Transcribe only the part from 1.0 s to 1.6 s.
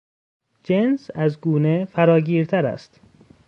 از